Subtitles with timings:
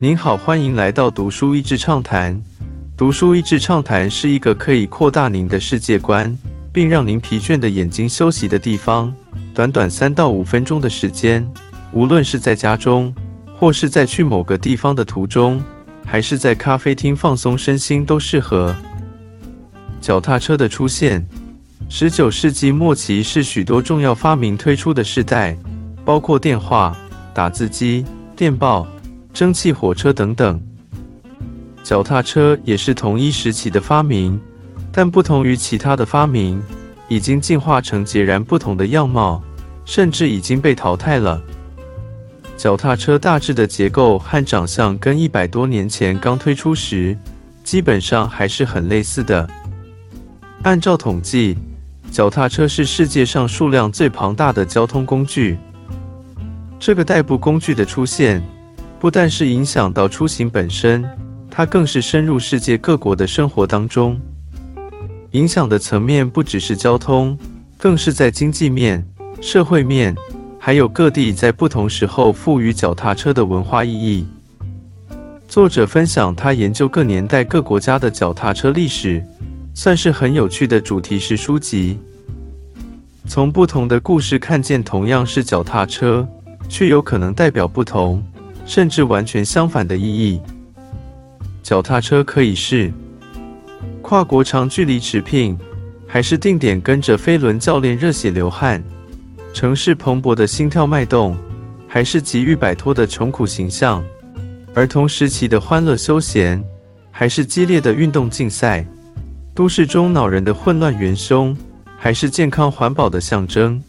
[0.00, 2.40] 您好，欢迎来到读书益智畅谈。
[2.96, 6.38] 读书益智畅谈是一个可以扩大您的世界观，
[6.72, 9.12] 并让您疲倦的眼睛休息的地方。
[9.52, 11.44] 短短三到五分钟的时间，
[11.90, 13.12] 无论是在家中，
[13.56, 15.60] 或是在去某个地方的途中，
[16.06, 18.72] 还是在咖啡厅放松身心，都适合。
[20.00, 21.26] 脚踏车的出现，
[21.88, 25.58] 十九世纪末期是许多重要发明推出的时代，
[26.04, 26.96] 包括电话、
[27.34, 28.04] 打字机、
[28.36, 28.86] 电报。
[29.38, 30.60] 蒸汽火车等等，
[31.84, 34.36] 脚踏车也是同一时期的发明，
[34.90, 36.60] 但不同于其他的发明，
[37.06, 39.40] 已经进化成截然不同的样貌，
[39.84, 41.40] 甚至已经被淘汰了。
[42.56, 47.16] 脚踏车大致的结构和长相跟一百多年前刚推出时，
[47.62, 49.48] 基本上还是很类似的。
[50.64, 51.56] 按照统计，
[52.10, 55.56] 脚踏车是世界上数量最庞大的交通工具。
[56.80, 58.42] 这个代步工具的出现。
[59.00, 61.04] 不但是影响到出行本身，
[61.50, 64.20] 它更是深入世界各国的生活当中。
[65.32, 67.38] 影响的层面不只是交通，
[67.76, 69.06] 更是在经济面、
[69.40, 70.16] 社会面，
[70.58, 74.26] 还有各地在不同时候赋予脚踏车的文化意义。
[75.46, 79.24] 作者分享他研究各年代各国家的脚踏车历史，
[79.74, 81.98] 算是很有趣的主题式书籍。
[83.26, 86.26] 从不同的故事看见，同样是脚踏车，
[86.68, 88.22] 却有可能代表不同。
[88.68, 90.40] 甚至完全相反的意义。
[91.62, 92.92] 脚踏车可以是
[94.02, 95.56] 跨国长距离驰骋，
[96.06, 98.80] 还是定点跟着飞轮教练热血流汗；
[99.54, 101.36] 城市蓬勃的心跳脉动，
[101.88, 104.02] 还是急于摆脱的穷苦形象；
[104.74, 106.62] 儿童时期的欢乐休闲，
[107.10, 108.84] 还是激烈的运动竞赛；
[109.54, 111.56] 都市中恼人的混乱元凶，
[111.96, 113.80] 还是健康环保的象征；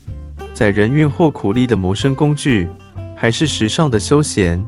[0.54, 2.68] 载人运或苦力的谋生工具。
[3.22, 4.66] 还是时尚的休闲，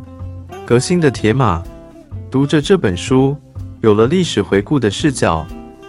[0.66, 1.64] 革新的铁马。
[2.30, 3.34] 读着这本书，
[3.80, 5.48] 有了历史回顾的视角，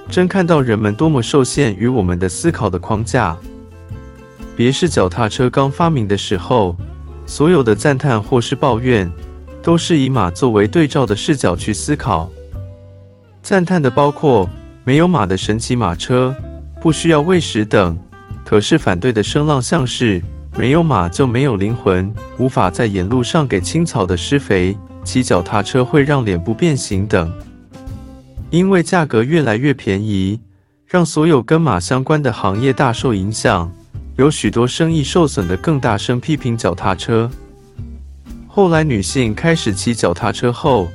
[0.09, 3.37] 真看到人们多么受限于我们的思考的框架。
[4.55, 6.77] 别是脚踏车刚发明的时候，
[7.27, 9.11] 所有的赞叹或是抱怨，
[9.61, 12.31] 都是以马作为对照的视角去思考。
[13.43, 14.49] 赞叹的包括
[14.85, 16.33] 没有马的神奇马车，
[16.81, 17.97] 不需要喂食等；
[18.45, 20.23] 可是反对的声浪像是。
[20.57, 27.33] 没有马就没有灵魂，无法在沿路上给青草的施肥，骑脚踏车会让脸部变形等。
[28.51, 30.39] 因为价格越来越便宜，
[30.87, 33.73] 让所有跟马相关的行业大受影响，
[34.17, 37.31] 有许多生意受损的更大声批评脚踏车。
[38.47, 40.89] 后来女性开始骑脚踏车后，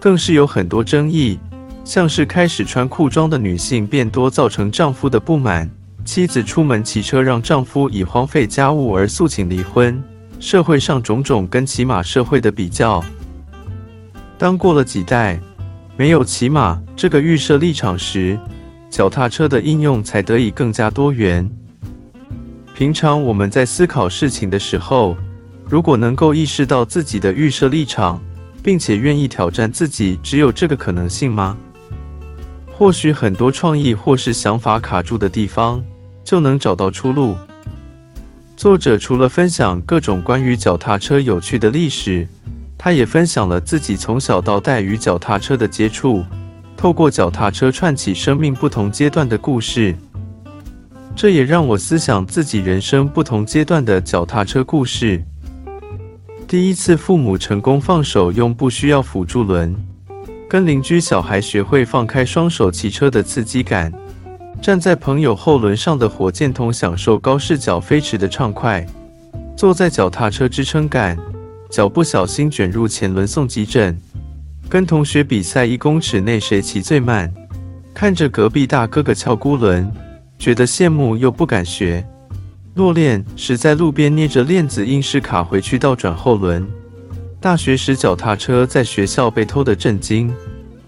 [0.00, 1.38] 更是有很多争议，
[1.84, 5.70] 像是开始穿裤装的女性变多，造成丈夫的不满。
[6.04, 10.02] 妻子出门骑车，让丈夫以荒废家务而诉请离婚。
[10.40, 13.02] 社会上种种跟骑马社会的比较，
[14.36, 15.38] 当过了几代
[15.96, 18.36] 没有骑马这个预设立场时，
[18.90, 21.48] 脚踏车的应用才得以更加多元。
[22.74, 25.16] 平常我们在思考事情的时候，
[25.68, 28.20] 如果能够意识到自己的预设立场，
[28.64, 31.56] 并且愿意挑战自己，只有这个可能性吗？
[32.72, 35.80] 或许很多创意或是想法卡住的地方。
[36.24, 37.36] 就能找到出路。
[38.56, 42.26] 作者除了分享各种关于脚踏车有趣的历史，
[42.78, 46.24] 他也分享了自己从小到大与脚踏车的接触，
[46.76, 49.94] 透过脚踏车串起生命不同阶段的故事。
[51.14, 55.22] 这也让我思想自己人生不同阶段的脚踏车故事。
[56.48, 59.74] 第一次父母成功放手用不需要辅助轮，
[60.48, 63.92] 跟邻居小孩学会放开双手骑车的刺激感。
[64.62, 68.86] 站在朋友后轮上的火箭筒，享受高视角飞驰的畅快；
[69.56, 71.18] 坐在脚踏车支撑杆，
[71.68, 73.92] 脚不小心卷入前轮送急诊；
[74.68, 77.28] 跟同学比赛一公尺内谁骑最慢；
[77.92, 79.92] 看着隔壁大哥哥翘孤轮，
[80.38, 82.00] 觉得羡慕又不敢学；
[82.76, 86.62] 落链时在路边捏着链子硬是卡回去倒转后轮；
[87.40, 90.32] 大学时脚踏车在学校被偷的震惊。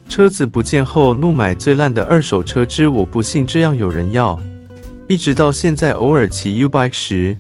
[0.08, 4.38] 车子不见后，怒买最烂的二手车之我不信这样有人要。
[5.08, 7.36] 一直到现在，偶尔骑 U bike 时，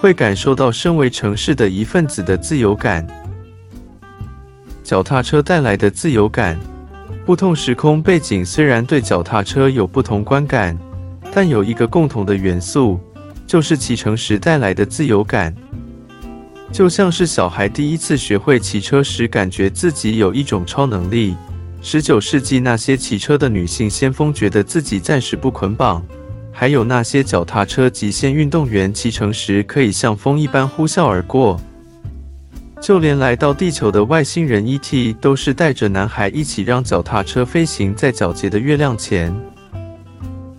[0.00, 3.06] 会感受到身为城市的一份子的自由感。
[4.84, 6.58] 脚踏车带来的自由感，
[7.24, 10.78] 不同时空背景虽然对脚踏车有不同观感，
[11.32, 13.00] 但有一个共同的元素，
[13.46, 15.54] 就是骑乘时带来的自由感。
[16.70, 21.34] 就像是小孩第一次学会骑车时，感觉自己有一种超能力。
[21.90, 26.04] 十九世纪那些骑车的女性先锋觉得自己暂时不捆绑，
[26.52, 31.58] 还有那些脚踏车极限运动员骑乘时可以像风一般呼啸而过。
[32.78, 39.34] 就连来到地球的外星人 ET 都是带着男孩一起让脚踏车飞行在皎洁的月亮前。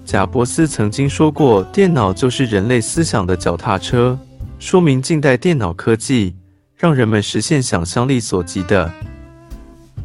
[0.03, 4.17] 贾伯斯曾经说过：“电脑就是人类思想的脚踏车。”
[4.57, 6.35] 说明近代电脑科技
[6.75, 8.91] 让人们实现想象力所及的。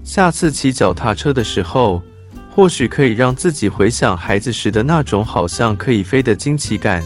[0.04, 2.02] 下次骑脚踏车的时候，
[2.50, 7.02] 或许可以让自己回想孩子时的那种好像可以飞的惊奇感，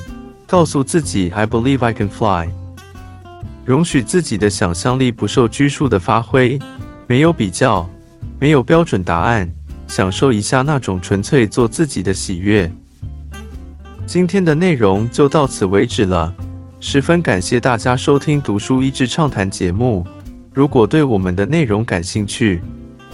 [0.47, 2.51] 告诉自己 “I believe I can fly”，
[3.65, 6.59] 容许自己的想象力不受拘束的发挥，
[7.07, 7.89] 没有比较，
[8.41, 9.49] 没有标准答案，
[9.87, 12.71] 享受一下那种纯粹做自己的喜悦。
[14.07, 16.35] 今天的内容就到此为止了，
[16.81, 20.05] 十分感谢大家收听《读书益智畅谈》节目。
[20.53, 22.61] 如果对我们的内容感兴趣，